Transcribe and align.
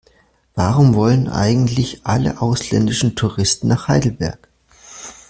Warum 0.55 0.95
wollen 0.95 1.27
eigentlich 1.27 2.07
alle 2.07 2.41
ausländischen 2.41 3.15
Touristen 3.15 3.67
nach 3.67 3.87
Heidelberg? 3.87 4.49